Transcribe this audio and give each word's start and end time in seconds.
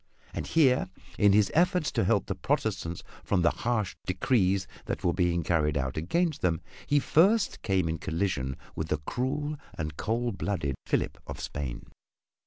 And 0.33 0.47
here, 0.47 0.89
in 1.19 1.31
his 1.31 1.51
efforts 1.53 1.91
to 1.91 2.03
help 2.03 2.25
the 2.25 2.33
Protestants 2.33 3.03
from 3.23 3.43
the 3.43 3.51
harsh 3.51 3.95
decrees 4.07 4.65
that 4.85 5.03
were 5.03 5.13
being 5.13 5.43
carried 5.43 5.77
out 5.77 5.95
against 5.95 6.41
them, 6.41 6.59
he 6.87 6.97
first 6.97 7.61
came 7.61 7.87
in 7.87 7.99
collision 7.99 8.57
with 8.75 8.87
the 8.87 8.97
cruel 8.97 9.57
and 9.77 9.97
cold 9.97 10.39
blooded 10.39 10.73
Philip 10.87 11.19
of 11.27 11.39
Spain. 11.39 11.85